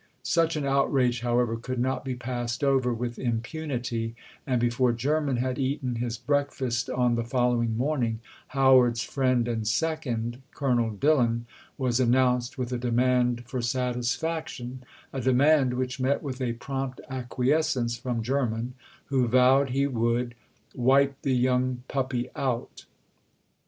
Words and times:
Such 0.23 0.55
an 0.55 0.65
outrage, 0.65 1.21
however, 1.21 1.55
could 1.55 1.77
not 1.79 2.03
be 2.03 2.15
passed 2.15 2.63
over 2.63 2.91
with 2.91 3.19
impunity; 3.19 4.15
and 4.47 4.59
before 4.59 4.93
Jermyn 4.93 5.37
had 5.37 5.59
eaten 5.59 5.97
his 5.97 6.17
breakfast 6.17 6.89
on 6.89 7.13
the 7.13 7.23
following 7.23 7.77
morning, 7.77 8.19
Howard's 8.47 9.03
friend 9.03 9.47
and 9.47 9.67
second, 9.67 10.41
Colonel 10.55 10.89
Dillon, 10.89 11.45
was 11.77 11.99
announced 11.99 12.57
with 12.57 12.71
a 12.73 12.79
demand 12.79 13.45
for 13.45 13.61
satisfaction 13.61 14.81
a 15.13 15.21
demand 15.21 15.75
which 15.75 15.99
met 15.99 16.23
with 16.23 16.41
a 16.41 16.53
prompt 16.53 16.99
acquiescence 17.07 17.95
from 17.95 18.23
Jermyn, 18.23 18.73
who 19.09 19.27
vowed 19.27 19.69
he 19.69 19.85
would 19.85 20.33
"wipe 20.73 21.21
the 21.21 21.35
young 21.35 21.83
puppy 21.87 22.27
out." 22.35 22.85